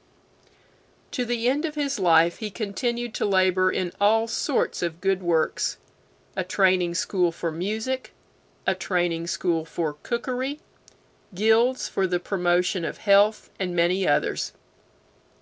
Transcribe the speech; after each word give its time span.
B. 0.00 0.46
To 1.10 1.24
the 1.26 1.46
end 1.50 1.66
of 1.66 1.74
his 1.74 1.98
life 1.98 2.38
he 2.38 2.50
continued 2.50 3.12
to 3.16 3.26
labor 3.26 3.70
in 3.70 3.92
all 4.00 4.26
sorts 4.26 4.80
of 4.80 5.02
good 5.02 5.22
works 5.22 5.76
a 6.34 6.42
Training 6.42 6.94
School 6.94 7.30
for 7.30 7.50
Music, 7.52 8.14
a 8.66 8.74
Training 8.74 9.26
School 9.26 9.66
for 9.66 9.98
Cookery, 10.02 10.58
guilds 11.34 11.86
for 11.86 12.06
the 12.06 12.18
promotion 12.18 12.82
of 12.86 12.96
health, 12.96 13.50
and 13.60 13.76
many 13.76 14.08
others. 14.08 14.54